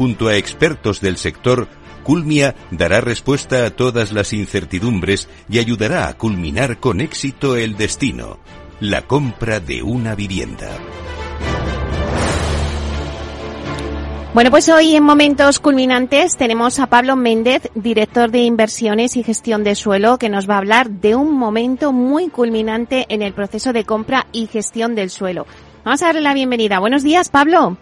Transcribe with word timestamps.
Junto 0.00 0.28
a 0.28 0.36
expertos 0.36 1.02
del 1.02 1.18
sector, 1.18 1.68
Culmia 2.04 2.54
dará 2.70 3.02
respuesta 3.02 3.66
a 3.66 3.70
todas 3.70 4.12
las 4.12 4.32
incertidumbres 4.32 5.28
y 5.46 5.58
ayudará 5.58 6.08
a 6.08 6.16
culminar 6.16 6.78
con 6.78 7.02
éxito 7.02 7.54
el 7.54 7.76
destino, 7.76 8.38
la 8.80 9.02
compra 9.02 9.60
de 9.60 9.82
una 9.82 10.14
vivienda. 10.14 10.70
Bueno, 14.32 14.50
pues 14.50 14.70
hoy 14.70 14.96
en 14.96 15.02
Momentos 15.02 15.60
Culminantes 15.60 16.38
tenemos 16.38 16.78
a 16.78 16.86
Pablo 16.86 17.14
Méndez, 17.14 17.68
director 17.74 18.30
de 18.30 18.38
Inversiones 18.38 19.18
y 19.18 19.22
Gestión 19.22 19.64
de 19.64 19.74
Suelo, 19.74 20.16
que 20.16 20.30
nos 20.30 20.48
va 20.48 20.54
a 20.54 20.58
hablar 20.60 20.88
de 20.88 21.14
un 21.14 21.34
momento 21.34 21.92
muy 21.92 22.30
culminante 22.30 23.04
en 23.10 23.20
el 23.20 23.34
proceso 23.34 23.74
de 23.74 23.84
compra 23.84 24.28
y 24.32 24.46
gestión 24.46 24.94
del 24.94 25.10
suelo. 25.10 25.46
Vamos 25.84 26.02
a 26.02 26.06
darle 26.06 26.22
la 26.22 26.32
bienvenida. 26.32 26.78
Buenos 26.78 27.02
días, 27.02 27.28
Pablo. 27.28 27.76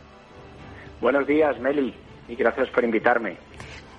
Buenos 1.01 1.29
días, 1.29 1.57
Meli, 1.61 1.95
y 2.29 2.35
gracias 2.37 2.69
por 2.71 2.85
invitarme. 2.85 3.37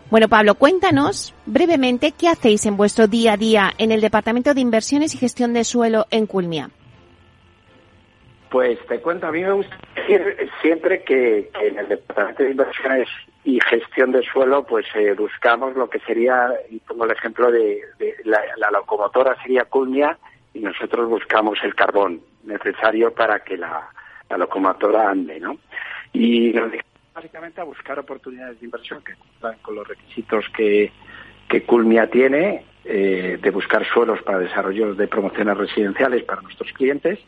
Bueno, 0.09 0.27
Pablo, 0.27 0.55
cuéntanos 0.55 1.35
brevemente 1.45 2.13
qué 2.17 2.29
hacéis 2.29 2.65
en 2.65 2.77
vuestro 2.77 3.07
día 3.07 3.33
a 3.33 3.37
día 3.37 3.71
en 3.77 3.91
el 3.91 4.01
Departamento 4.01 4.55
de 4.55 4.61
Inversiones 4.61 5.13
y 5.13 5.19
Gestión 5.19 5.53
de 5.53 5.63
Suelo 5.63 6.07
en 6.09 6.25
Culmia. 6.25 6.71
Pues 8.49 8.79
te 8.87 8.99
cuento, 8.99 9.27
a 9.27 9.31
mí 9.31 9.43
me 9.43 9.51
gusta 9.51 9.77
decir 9.95 10.49
siempre 10.63 11.03
que, 11.03 11.51
en 11.61 11.77
el 11.77 11.87
Departamento 11.87 12.41
de 12.41 12.49
Inversiones 12.49 13.07
y 13.43 13.59
Gestión 13.61 14.11
de 14.11 14.23
Suelo, 14.23 14.63
pues 14.63 14.87
eh, 14.95 15.13
buscamos 15.13 15.75
lo 15.75 15.87
que 15.87 15.99
sería, 15.99 16.53
y 16.71 16.79
pongo 16.79 17.05
el 17.05 17.11
ejemplo 17.11 17.51
de, 17.51 17.79
la, 18.23 18.71
locomotora 18.71 19.39
sería 19.43 19.65
Culmia 19.65 20.17
y 20.55 20.61
nosotros 20.61 21.07
buscamos 21.07 21.59
el 21.63 21.75
carbón 21.75 22.21
necesario 22.43 23.13
para 23.13 23.41
que 23.41 23.57
la, 23.57 23.87
locomotora 24.35 25.11
ande, 25.11 25.39
¿no? 25.39 25.57
Y 26.13 26.51
nos 26.53 26.71
básicamente 27.19 27.59
a 27.59 27.65
buscar 27.65 27.99
oportunidades 27.99 28.61
de 28.61 28.65
inversión 28.65 29.03
que 29.03 29.13
cumplan 29.15 29.57
con 29.61 29.75
los 29.75 29.85
requisitos 29.85 30.45
que, 30.55 30.89
que 31.49 31.63
Culmia 31.63 32.09
tiene, 32.09 32.63
eh, 32.85 33.37
de 33.41 33.51
buscar 33.51 33.85
suelos 33.85 34.21
para 34.21 34.39
desarrollo 34.39 34.95
de 34.95 35.07
promociones 35.09 35.57
residenciales 35.57 36.23
para 36.23 36.41
nuestros 36.41 36.71
clientes. 36.71 37.19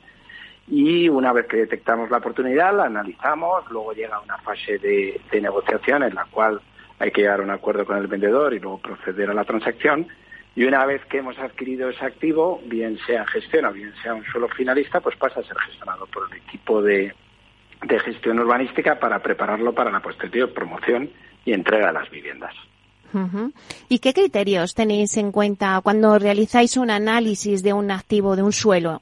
Y 0.70 1.10
una 1.10 1.34
vez 1.34 1.46
que 1.48 1.58
detectamos 1.58 2.10
la 2.10 2.20
oportunidad, 2.20 2.74
la 2.74 2.86
analizamos, 2.86 3.70
luego 3.70 3.92
llega 3.92 4.22
una 4.22 4.38
fase 4.38 4.78
de, 4.78 5.20
de 5.30 5.42
negociación 5.42 6.04
en 6.04 6.16
la 6.16 6.24
cual 6.32 6.62
hay 6.98 7.12
que 7.12 7.22
llegar 7.22 7.42
a 7.42 7.44
un 7.44 7.50
acuerdo 7.50 7.86
con 7.86 7.98
el 7.98 8.08
vendedor 8.08 8.54
y 8.54 8.60
luego 8.60 8.78
proceder 8.78 9.30
a 9.30 9.34
la 9.34 9.44
transacción. 9.44 10.08
Y 10.56 10.64
una 10.64 10.86
vez 10.86 11.04
que 11.08 11.18
hemos 11.18 11.38
adquirido 11.38 11.90
ese 11.90 12.06
activo, 12.06 12.62
bien 12.64 12.98
sea 13.06 13.28
gestión 13.28 13.66
o 13.66 13.74
bien 13.74 13.94
sea 14.02 14.14
un 14.14 14.24
suelo 14.24 14.48
finalista, 14.48 15.02
pues 15.02 15.18
pasa 15.18 15.42
a 15.42 15.44
ser 15.44 15.58
gestionado 15.58 16.06
por 16.06 16.30
el 16.32 16.38
equipo 16.38 16.82
de, 16.82 17.14
de 17.84 18.00
gestión 18.00 18.40
urbanística 18.40 19.00
para 19.00 19.20
prepararlo 19.20 19.74
para 19.74 19.92
la 19.92 20.00
posterior 20.00 20.54
promoción 20.54 21.10
y 21.46 21.54
entrega 21.54 21.88
de 21.88 21.94
las 21.94 22.10
viviendas. 22.10 22.54
¿Y 23.90 24.00
qué 24.00 24.14
criterios 24.14 24.74
tenéis 24.74 25.18
en 25.18 25.32
cuenta 25.32 25.82
cuando 25.84 26.18
realizáis 26.18 26.78
un 26.78 26.90
análisis 26.90 27.62
de 27.62 27.74
un 27.74 27.92
activo, 27.92 28.36
de 28.36 28.44
un 28.44 28.54
suelo? 28.54 29.02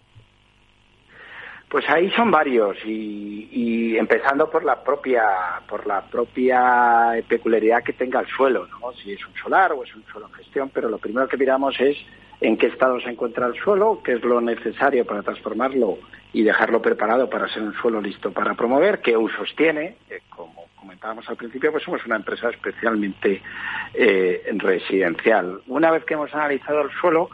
Pues 1.69 1.87
ahí 1.87 2.09
son 2.11 2.31
varios 2.31 2.77
y, 2.83 3.95
empezando 3.95 4.49
por 4.49 4.63
la 4.63 4.81
propia 4.81 5.23
por 5.67 5.85
la 5.85 6.01
propia 6.01 7.21
peculiaridad 7.27 7.83
que 7.83 7.93
tenga 7.93 8.21
el 8.21 8.27
suelo, 8.27 8.65
¿no? 8.67 8.93
Si 8.93 9.11
es 9.11 9.25
un 9.25 9.33
solar 9.35 9.73
o 9.73 9.83
es 9.83 9.93
un 9.93 10.03
suelo 10.05 10.27
en 10.27 10.33
gestión, 10.33 10.71
pero 10.73 10.89
lo 10.89 10.97
primero 10.97 11.27
que 11.27 11.37
miramos 11.37 11.79
es 11.79 11.97
en 12.41 12.57
qué 12.57 12.67
estado 12.67 12.99
se 13.01 13.09
encuentra 13.09 13.47
el 13.47 13.55
suelo, 13.55 14.01
qué 14.03 14.13
es 14.13 14.23
lo 14.23 14.39
necesario 14.41 15.05
para 15.05 15.21
transformarlo 15.21 15.97
y 16.31 16.43
dejarlo 16.43 16.81
preparado 16.81 17.29
para 17.29 17.47
ser 17.49 17.63
un 17.63 17.73
suelo 17.73 18.01
listo 18.01 18.31
para 18.31 18.53
promover, 18.53 19.01
qué 19.01 19.17
usos 19.17 19.53
tiene, 19.55 19.97
como 20.29 20.65
comentábamos 20.75 21.29
al 21.29 21.35
principio, 21.35 21.71
pues 21.71 21.83
somos 21.83 22.05
una 22.05 22.15
empresa 22.15 22.49
especialmente 22.49 23.41
eh, 23.93 24.43
residencial. 24.53 25.61
Una 25.67 25.91
vez 25.91 26.05
que 26.05 26.13
hemos 26.13 26.33
analizado 26.33 26.81
el 26.81 26.91
suelo, 26.91 27.29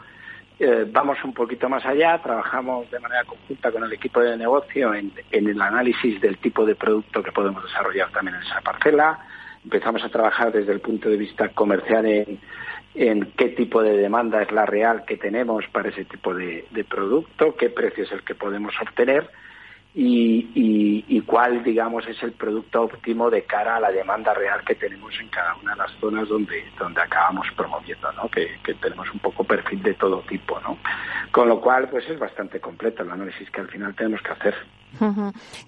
eh, 0.58 0.86
vamos 0.90 1.22
un 1.24 1.34
poquito 1.34 1.68
más 1.68 1.84
allá, 1.84 2.18
trabajamos 2.22 2.90
de 2.90 2.98
manera 2.98 3.24
conjunta 3.24 3.70
con 3.70 3.84
el 3.84 3.92
equipo 3.92 4.20
de 4.20 4.36
negocio 4.36 4.94
en, 4.94 5.12
el 5.30 5.60
análisis 5.60 6.20
del 6.20 6.38
tipo 6.38 6.64
de 6.64 6.74
producto 6.74 7.22
que 7.22 7.32
podemos 7.32 7.62
desarrollar 7.62 8.10
también 8.10 8.36
en 8.36 8.42
esa 8.42 8.60
parcela. 8.62 9.18
Empezamos 9.62 10.02
a 10.04 10.08
trabajar 10.08 10.52
desde 10.52 10.72
el 10.72 10.80
punto 10.80 11.08
de 11.08 11.16
vista 11.16 11.48
comercial 11.50 12.06
en, 12.06 12.38
en 12.96 13.32
qué 13.36 13.50
tipo 13.50 13.82
de 13.82 13.96
demanda 13.96 14.42
es 14.42 14.50
la 14.50 14.64
real 14.64 15.04
que 15.04 15.16
tenemos 15.16 15.64
para 15.70 15.90
ese 15.90 16.04
tipo 16.06 16.34
de, 16.34 16.64
producto, 16.88 17.54
qué 17.56 17.68
precio 17.68 18.04
es 18.04 18.12
el 18.12 18.22
que 18.22 18.34
podemos 18.34 18.74
obtener 18.80 19.28
y, 19.98 21.22
cuál, 21.22 21.62
digamos, 21.64 22.06
es 22.06 22.22
el 22.22 22.32
producto 22.32 22.82
óptimo 22.82 23.30
de 23.30 23.44
cara 23.44 23.76
a 23.76 23.80
la 23.80 23.90
demanda 23.90 24.34
real 24.34 24.62
que 24.64 24.74
tenemos 24.74 25.12
en 25.18 25.28
cada 25.28 25.54
una 25.56 25.72
de 25.72 25.78
las 25.78 25.90
zonas 25.98 26.28
donde, 26.28 26.64
donde 26.78 27.00
acabamos 27.00 27.46
promoviendo, 27.56 28.12
¿no? 28.12 28.28
Que, 28.28 28.46
tenemos 28.80 29.10
un 29.12 29.18
poco 29.20 29.42
perfil 29.42 29.82
de 29.82 29.94
todo 29.94 30.20
tipo, 30.28 30.60
¿no? 30.60 30.78
Con 31.32 31.48
lo 31.48 31.60
cual, 31.60 31.88
pues 31.88 32.08
es 32.08 32.18
bastante 32.18 32.60
completo 32.60 33.02
el 33.02 33.10
análisis 33.10 33.50
que 33.50 33.60
al 33.62 33.68
final 33.68 33.94
tenemos 33.94 34.20
que 34.20 34.32
hacer. 34.32 34.54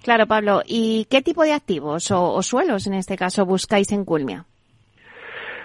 Claro, 0.03 0.27
Pablo. 0.27 0.63
¿Y 0.67 1.07
qué 1.11 1.23
tipo 1.23 1.43
de 1.43 1.53
activos 1.53 2.11
o, 2.11 2.35
o 2.35 2.43
suelos, 2.43 2.87
en 2.87 2.95
este 2.95 3.17
caso, 3.17 3.47
buscáis 3.47 3.91
en 3.93 4.05
Culmia? 4.05 4.45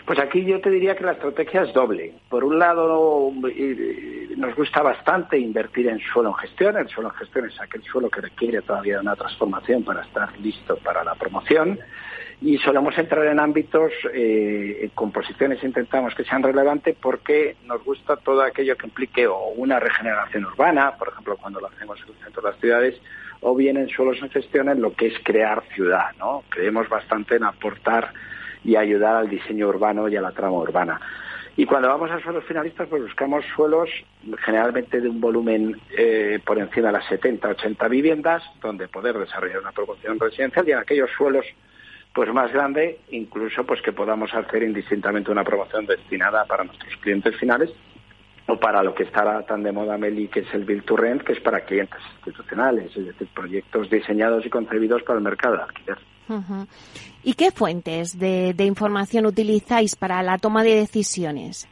Pues 0.06 0.19
aquí 0.19 0.44
yo 0.44 0.59
te 0.59 0.69
diría 0.69 0.96
que 0.96 1.06
la 1.06 1.14
estrategia 1.14 1.62
es 1.62 1.74
doble. 1.74 2.14
Por 2.30 2.44
un 2.44 2.59
lado, 2.59 3.31
nos 4.36 4.56
gusta 4.56 4.81
bastante 4.81 5.38
invertir 5.38 5.88
en 5.88 6.00
suelo 6.00 6.30
en 6.30 6.36
gestión. 6.36 6.78
El 6.78 6.90
suelo 6.90 7.09
en 7.09 7.16
gestión 7.16 7.46
es 7.46 7.62
aquel 7.62 7.84
suelo 7.84 8.09
que 8.09 8.19
requiere 8.19 8.62
todavía 8.62 9.00
una 9.00 9.16
transformación 9.16 9.84
para 9.84 10.02
estar 10.02 10.38
listo 10.40 10.75
para 10.78 11.06
la 11.06 11.16
promoción. 11.16 11.80
Y 12.41 12.58
solemos 12.58 12.97
entrar 12.97 13.25
en 13.28 13.40
ámbitos, 13.40 13.94
eh, 14.14 14.90
con 14.94 15.14
posiciones 15.14 15.64
intentamos 15.64 16.14
que 16.14 16.25
sean 16.25 16.44
relevantes 16.44 16.97
porque 17.02 17.56
nos 17.66 17.81
gusta 17.85 18.18
todo 18.18 18.41
aquello 18.41 18.75
que 18.75 18.88
implique 18.88 19.25
o 19.25 19.53
una 19.56 19.80
regeneración 19.80 20.44
urbana, 20.44 20.97
por 20.97 21.08
ejemplo, 21.08 21.38
cuando 21.38 21.62
lo 21.62 21.68
hacemos 21.68 21.97
en 22.02 22.09
el 22.09 22.22
centro 22.22 22.41
de 22.41 22.50
las 22.50 22.59
ciudades, 22.59 23.02
o 23.40 23.56
bien 23.56 23.78
en 23.78 23.88
suelos 23.88 24.18
en 24.22 24.30
gestión 24.30 24.68
en 24.68 24.81
lo 24.81 24.94
que 24.94 25.08
es 25.08 25.14
crear 25.24 25.64
ciudad. 25.74 26.08
¿no? 26.20 26.44
Creemos 26.50 26.90
bastante 26.90 27.38
en 27.38 27.46
aportar 27.46 28.12
y 28.63 28.75
ayudar 28.75 29.16
al 29.16 29.29
diseño 29.29 29.68
urbano 29.68 30.07
y 30.07 30.16
a 30.16 30.22
la 30.22 30.31
trama 30.31 30.57
urbana. 30.57 31.00
Y 31.56 31.66
cuando 31.66 31.88
vamos 31.88 32.09
a 32.09 32.19
suelos 32.19 32.44
finalistas, 32.46 32.88
pues 32.90 33.03
buscamos 33.03 33.46
suelos 33.56 33.90
generalmente 34.44 35.00
de 35.00 35.07
un 35.07 35.22
volumen 35.22 35.79
eh, 35.96 36.40
por 36.44 36.57
encima 36.57 36.88
de 36.88 36.94
las 36.94 37.06
70, 37.06 37.47
80 37.50 37.88
viviendas, 37.90 38.41
donde 38.59 38.88
poder 38.88 39.18
desarrollar 39.19 39.59
una 39.59 39.72
promoción 39.72 40.19
residencial 40.19 40.68
y 40.68 40.72
aquellos 40.72 41.12
suelos 41.16 41.46
pues 42.13 42.31
más 42.34 42.52
grande, 42.52 43.00
incluso 43.12 43.63
pues 43.66 43.81
que 43.81 43.91
podamos 43.91 44.34
hacer 44.34 44.63
indistintamente 44.63 45.31
una 45.31 45.44
promoción 45.44 45.85
destinada 45.85 46.46
para 46.46 46.63
nuestros 46.63 46.96
clientes 46.97 47.35
finales 47.38 47.72
o 48.47 48.59
para 48.59 48.84
lo 48.84 48.94
que 48.94 49.03
estará 49.03 49.44
tan 49.46 49.63
de 49.63 49.72
moda 49.72 49.97
Meli, 49.97 50.28
que 50.28 50.41
es 50.41 50.53
el 50.53 50.66
Build 50.66 50.85
to 50.85 50.97
Rent, 50.97 51.23
que 51.23 51.34
es 51.34 51.40
para 51.40 51.62
clientes 51.62 52.00
institucionales, 52.16 52.96
es 52.96 53.06
decir, 53.06 53.28
proyectos 53.34 53.90
diseñados 53.90 54.46
y 54.46 54.49
concebidos 54.49 55.03
para 55.03 55.17
el 55.17 55.23
mercado 55.23 55.58
de 55.58 55.64
alquiler. 55.64 55.97
¿Y 57.23 57.34
qué 57.34 57.52
fuentes 57.52 58.17
de, 58.17 58.55
información 58.59 59.25
utilizáis 59.25 59.96
para 59.96 60.22
la 60.23 60.37
toma 60.37 60.64
de 60.64 60.75
decisiones? 60.75 61.67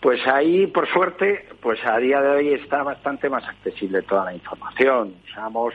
Pues 0.00 0.20
ahí, 0.26 0.66
por 0.66 0.86
suerte, 0.88 1.48
pues 1.60 1.78
a 1.84 1.96
día 1.98 2.20
de 2.20 2.28
hoy 2.28 2.48
está 2.54 2.82
bastante 2.82 3.28
más 3.30 3.44
accesible 3.44 4.02
toda 4.02 4.26
la 4.26 4.34
información. 4.34 5.14
Usamos 5.24 5.74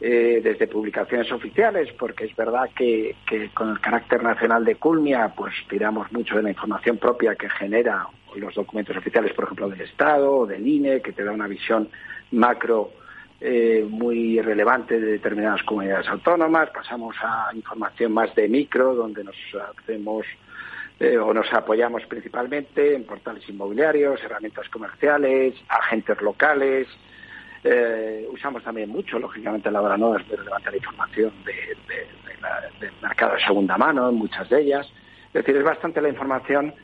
eh, 0.00 0.40
desde 0.42 0.66
publicaciones 0.66 1.30
oficiales, 1.30 1.92
porque 1.98 2.24
es 2.24 2.34
verdad 2.34 2.68
que, 2.74 3.14
que, 3.28 3.50
con 3.50 3.70
el 3.70 3.80
carácter 3.80 4.22
nacional 4.22 4.64
de 4.64 4.74
Culmia, 4.74 5.32
pues 5.36 5.54
tiramos 5.68 6.10
mucho 6.10 6.36
de 6.36 6.42
la 6.42 6.50
información 6.50 6.96
propia 6.96 7.36
que 7.36 7.48
genera 7.48 8.06
los 8.34 8.54
documentos 8.54 8.96
oficiales, 8.96 9.32
por 9.34 9.44
ejemplo, 9.44 9.68
del 9.68 9.82
Estado 9.82 10.32
o 10.32 10.46
del 10.46 10.66
INE, 10.66 11.00
que 11.00 11.12
te 11.12 11.22
da 11.22 11.32
una 11.32 11.46
visión 11.46 11.88
macro 12.32 12.90
eh, 13.42 13.86
muy 13.88 14.38
relevante 14.42 15.00
de 15.00 15.12
determinadas 15.12 15.62
comunidades 15.62 16.06
autónomas, 16.08 16.68
pasamos 16.70 17.16
a 17.22 17.48
información 17.54 18.12
más 18.12 18.34
de 18.34 18.46
micro, 18.48 18.94
donde 18.94 19.24
nos 19.24 19.36
hacemos 19.78 20.26
eh, 20.98 21.16
o 21.16 21.32
nos 21.32 21.50
apoyamos 21.54 22.04
principalmente 22.04 22.94
en 22.94 23.04
portales 23.04 23.48
inmobiliarios, 23.48 24.22
herramientas 24.22 24.68
comerciales, 24.68 25.54
agentes 25.70 26.20
locales. 26.20 26.86
Eh, 27.64 28.28
usamos 28.30 28.62
también 28.62 28.90
mucho, 28.90 29.18
lógicamente, 29.18 29.70
la 29.70 29.80
hora 29.80 29.96
no 29.96 30.18
es 30.18 30.26
muy 30.28 30.36
relevante 30.36 30.70
la 30.70 30.76
información 30.76 31.32
de, 31.46 31.76
del 32.78 32.92
mercado 33.00 33.36
de 33.36 33.40
segunda 33.40 33.78
mano, 33.78 34.12
muchas 34.12 34.50
de 34.50 34.60
ellas. 34.60 34.86
Es 35.28 35.32
decir, 35.32 35.56
es 35.56 35.64
bastante 35.64 36.02
la 36.02 36.10
información 36.10 36.74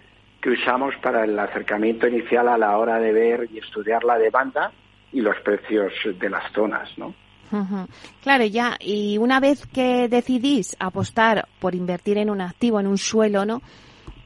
que 0.41 0.49
usamos 0.49 0.95
para 1.03 1.25
el 1.25 1.39
acercamiento 1.39 2.09
inicial 2.09 2.49
a 2.49 2.57
la 2.57 2.79
hora 2.79 2.99
de 2.99 3.13
ver 3.13 3.49
y 3.53 3.59
estudiar 3.59 4.05
la 4.05 4.17
demanda 4.17 4.73
y 5.17 5.23
los 5.23 5.37
precios 5.41 5.95
de 6.05 6.29
las 6.29 6.53
zonas, 6.53 6.91
¿no? 6.99 7.15
Claro, 8.23 8.45
ya, 8.45 8.77
y 8.79 9.17
una 9.17 9.41
vez 9.41 9.67
que 9.67 10.09
decidís 10.09 10.77
apostar 10.79 11.49
por 11.59 11.75
invertir 11.75 12.19
en 12.19 12.29
un 12.29 12.43
activo, 12.43 12.81
en 12.81 12.87
un 12.87 12.99
suelo, 12.99 13.47
¿no? 13.47 13.63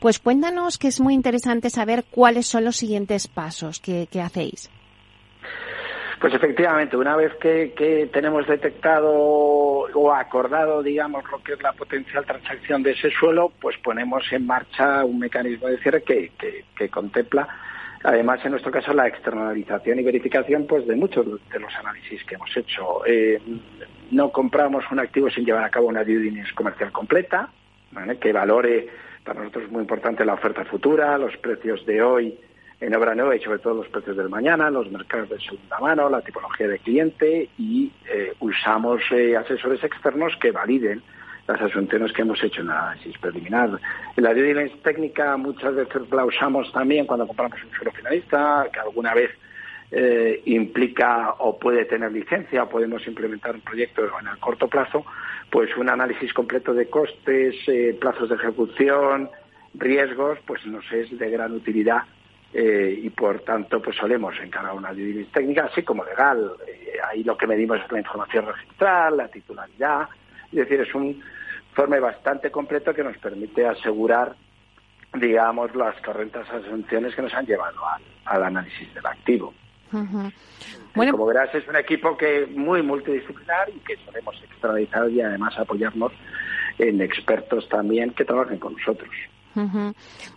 Pues 0.01 0.19
cuéntanos 0.19 0.79
que 0.79 0.89
es 0.89 1.01
muy 1.01 1.15
interesante 1.15 1.71
saber 1.71 2.07
cuáles 2.11 2.47
son 2.49 2.65
los 2.65 2.75
siguientes 2.75 3.29
pasos 3.29 3.79
que, 3.79 4.09
hacéis. 4.21 4.69
Pues 6.21 6.35
efectivamente, 6.35 6.97
una 6.97 7.15
vez 7.15 7.35
que, 7.41 8.09
tenemos 8.13 8.49
detectado 8.49 9.13
o 9.13 10.13
acordado, 10.13 10.83
digamos, 10.83 11.23
lo 11.31 11.41
que 11.41 11.53
es 11.53 11.63
la 11.63 11.73
potencial 11.73 12.25
transacción 12.25 12.83
de 12.83 12.93
ese 12.93 13.11
suelo, 13.13 13.53
pues 13.61 13.77
ponemos 13.79 14.25
en 14.33 14.45
marcha 14.45 15.05
un 15.05 15.21
mecanismo 15.21 15.69
de 15.69 15.79
cierre 15.79 16.03
que, 16.03 16.33
que 16.77 16.89
contempla 16.89 17.47
Además, 18.03 18.41
en 18.45 18.53
nuestro 18.53 18.73
caso, 18.73 18.95
la 18.95 19.07
externalización 19.07 20.01
y 20.01 20.03
verificación 20.03 20.67
pues, 20.67 20.87
de 20.87 20.97
muchos 20.97 21.27
de 21.27 21.61
los 21.61 21.75
análisis 21.77 22.25
que 22.25 22.35
hemos 22.35 22.57
hecho. 22.57 23.05
Eh, 23.07 23.41
no 24.11 24.31
compramos 24.31 24.85
un 24.91 25.01
activo 25.01 25.29
sin 25.31 25.45
llevar 25.45 25.65
a 25.65 25.71
cabo 25.71 25.89
una 25.89 26.03
due 26.03 26.19
diligence 26.19 26.55
comercial 26.55 26.91
completa, 26.93 27.51
que 28.21 28.33
valore, 28.33 28.89
para 29.25 29.41
nosotros 29.41 29.65
es 29.65 29.71
muy 29.71 29.83
importante 29.83 30.25
la 30.25 30.35
oferta 30.35 30.65
futura, 30.65 31.19
los 31.19 31.37
precios 31.39 31.85
de 31.85 32.01
hoy 32.01 32.39
en 32.81 32.95
obra 32.95 33.15
nueva 33.15 33.37
y 33.37 33.41
sobre 33.41 33.59
todo 33.59 33.75
los 33.75 33.89
precios 33.89 34.17
del 34.17 34.31
mañana, 34.31 34.71
los 34.71 34.91
mercados 34.91 35.29
de 35.29 35.39
segunda 35.39 35.79
mano, 35.79 36.09
la 36.09 36.23
tipología 36.23 36.67
de 36.67 36.79
cliente 36.79 37.51
y 37.59 37.93
eh, 38.11 38.33
usamos 38.41 39.03
eh, 39.11 39.37
asesores 39.37 39.85
externos 39.85 40.33
que 40.41 40.51
validen 40.51 41.03
las 41.53 41.61
asunciones 41.63 42.13
que 42.13 42.23
hemos 42.23 42.43
hecho 42.43 42.61
en 42.61 42.71
análisis 42.71 43.17
preliminar. 43.19 43.79
La 44.17 44.33
due 44.35 44.71
técnica 44.83 45.37
muchas 45.37 45.75
veces 45.75 46.03
la 46.11 46.25
usamos 46.25 46.71
también 46.73 47.07
cuando 47.07 47.27
compramos 47.27 47.63
un 47.65 47.71
suelo 47.73 47.93
finalista, 47.93 48.69
que 48.73 48.81
alguna 48.81 49.15
vez 49.15 49.31
eh, 49.91 50.43
implica 50.45 51.35
o 51.39 51.59
puede 51.59 51.85
tener 51.85 52.13
licencia 52.13 52.63
o 52.63 52.69
podemos 52.69 53.05
implementar 53.07 53.57
un 53.57 53.61
proyecto 53.63 54.03
en 54.21 54.29
el 54.29 54.39
corto 54.39 54.69
plazo, 54.69 55.05
pues 55.51 55.77
un 55.77 55.89
análisis 55.89 56.33
completo 56.33 56.73
de 56.73 56.89
costes, 56.89 57.57
eh, 57.67 57.97
plazos 58.01 58.29
de 58.29 58.37
ejecución, 58.37 59.29
riesgos, 59.75 60.39
pues 60.47 60.65
nos 60.67 60.85
es 60.93 61.17
de 61.19 61.31
gran 61.31 61.53
utilidad 61.53 62.03
eh, 62.53 63.01
y 63.03 63.11
por 63.11 63.41
tanto 63.41 63.83
pues 63.83 63.97
solemos 63.97 64.35
encargar 64.41 64.75
una 64.75 64.93
due 64.93 65.27
técnica, 65.33 65.65
así 65.65 65.83
como 65.83 66.05
legal. 66.05 66.53
ahí 67.09 67.25
lo 67.25 67.37
que 67.37 67.49
medimos 67.49 67.81
es 67.85 67.91
la 67.91 67.99
información 67.99 68.47
registral, 68.47 69.17
la 69.17 69.29
titularidad, 69.29 70.09
es 70.53 70.59
decir, 70.59 70.81
es 70.81 70.95
un 70.95 71.21
informe 71.69 72.01
bastante 72.01 72.51
completo 72.51 72.93
que 72.93 73.05
nos 73.05 73.17
permite 73.19 73.67
asegurar, 73.67 74.35
digamos, 75.15 75.75
las 75.75 76.01
correctas 76.03 76.49
asunciones 76.51 77.15
que 77.15 77.23
nos 77.23 77.35
han 77.35 77.47
llevado 77.47 77.79
al, 78.25 78.43
análisis 78.43 78.93
del 78.95 79.07
activo. 79.07 79.55
bueno, 80.95 81.13
como 81.13 81.27
verás, 81.27 81.55
es 81.55 81.67
un 81.69 81.77
equipo 81.77 82.17
que 82.17 82.47
muy 82.47 82.83
multidisciplinar 82.83 83.71
y 83.71 83.79
que 83.81 83.97
solemos 84.05 84.41
externalizar 84.43 85.11
y 85.11 85.21
además 85.21 85.59
apoyarnos 85.59 86.13
en 86.79 87.01
expertos 87.01 87.69
también 87.69 88.11
que 88.11 88.25
trabajen 88.25 88.59
con 88.59 88.75
nosotros. 88.75 89.11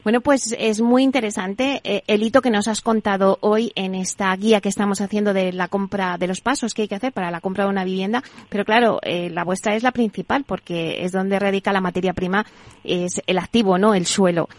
Bueno, 0.04 0.22
pues 0.22 0.56
es 0.58 0.82
muy 0.82 1.04
interesante 1.04 1.82
eh, 1.84 2.04
el 2.08 2.24
hito 2.24 2.42
que 2.42 2.50
nos 2.50 2.68
has 2.68 2.82
contado 2.82 3.38
hoy 3.42 3.72
en 3.76 3.96
esta 3.96 4.36
guía 4.36 4.60
que 4.60 4.70
estamos 4.70 5.02
haciendo 5.02 5.34
de 5.34 5.54
la 5.54 5.68
compra, 5.68 6.18
de 6.18 6.28
los 6.28 6.42
pasos 6.42 6.74
que 6.74 6.84
hay 6.84 6.88
que 6.88 6.96
hacer 6.96 7.14
para 7.14 7.32
la 7.32 7.42
compra 7.42 7.66
de 7.66 7.70
una 7.70 7.84
vivienda. 7.84 8.24
Pero 8.50 8.66
claro, 8.66 9.00
eh, 9.04 9.30
la 9.30 9.44
vuestra 9.44 9.76
es 9.76 9.84
la 9.84 9.92
principal 9.92 10.44
porque 10.46 11.04
es 11.04 11.12
donde 11.12 11.40
radica 11.40 11.72
la 11.72 11.82
materia 11.82 12.14
prima, 12.14 12.46
es 12.84 13.22
el 13.28 13.38
activo, 13.38 13.78
¿no? 13.78 13.94
El 13.94 14.06
suelo. 14.06 14.50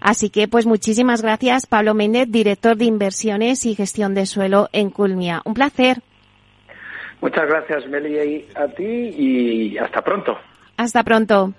Así 0.00 0.30
que, 0.30 0.46
pues 0.46 0.64
muchísimas 0.64 1.22
gracias, 1.22 1.66
Pablo 1.66 1.92
Méndez, 1.92 2.30
director 2.30 2.76
de 2.76 2.84
inversiones 2.84 3.66
y 3.66 3.74
gestión 3.74 4.14
de 4.14 4.26
suelo 4.26 4.68
en 4.72 4.90
Culmia. 4.90 5.42
Un 5.44 5.54
placer. 5.54 6.02
Muchas 7.20 7.48
gracias, 7.48 7.86
Meli, 7.88 8.46
a 8.54 8.68
ti 8.68 8.84
y 8.84 9.78
hasta 9.78 10.02
pronto. 10.02 10.38
Hasta 10.76 11.02
pronto. 11.02 11.52